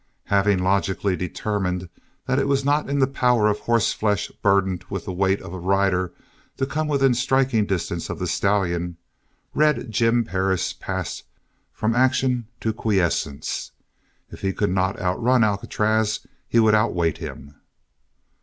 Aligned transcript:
Having 0.33 0.63
logically 0.63 1.15
determined 1.15 1.87
that 2.25 2.39
it 2.39 2.47
was 2.47 2.65
not 2.65 2.89
in 2.89 2.97
the 2.97 3.05
power 3.05 3.47
of 3.49 3.59
horse 3.59 3.93
flesh 3.93 4.31
burdened 4.41 4.83
with 4.89 5.05
the 5.05 5.13
weight 5.13 5.39
of 5.43 5.53
a 5.53 5.59
rider 5.59 6.11
to 6.57 6.65
come 6.65 6.87
within 6.87 7.13
striking 7.13 7.67
distance 7.67 8.09
of 8.09 8.17
the 8.17 8.25
stallion, 8.25 8.97
Red 9.53 9.91
Jim 9.91 10.25
Perris 10.25 10.73
passed 10.73 11.25
from 11.71 11.93
action 11.93 12.47
to 12.61 12.73
quiescence. 12.73 13.73
If 14.31 14.41
he 14.41 14.53
could 14.53 14.71
not 14.71 14.99
outrun 14.99 15.43
Alcatraz 15.43 16.25
he 16.47 16.59
would 16.59 16.73
outwait 16.73 17.19
him. 17.19 17.57